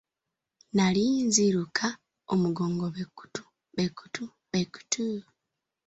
Nnali 0.69 1.05
nziruka 1.27 1.87
omugongo 2.33 2.85
be 2.95 3.03
kkutu, 3.07 3.43
be 3.75 3.83
kkutu, 3.89 4.23
be 4.51 4.59
kkutu! 4.67 5.03